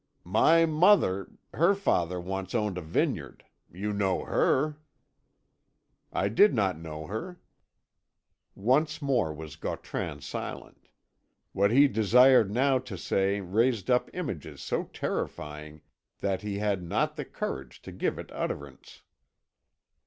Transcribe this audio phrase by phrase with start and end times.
[0.25, 3.45] "My mother her father once owned a vineyard.
[3.71, 4.77] You knew her."
[6.11, 7.39] "I did not know her."
[8.55, 10.87] Once more was Gautran silent.
[11.53, 15.81] What he desired now to say raised up images so terrifying
[16.19, 19.03] that he had not the courage to give it utterance.